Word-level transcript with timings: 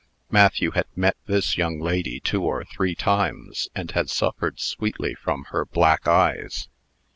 Matthew 0.31 0.71
had 0.71 0.87
met 0.95 1.15
this 1.27 1.59
young 1.59 1.79
lady 1.79 2.19
two 2.19 2.41
or 2.41 2.65
three 2.65 2.95
times, 2.95 3.69
and 3.75 3.91
had 3.91 4.09
suffered 4.09 4.59
sweetly 4.59 5.13
from 5.13 5.43
her 5.51 5.63
black 5.63 6.07
eyes. 6.07 6.67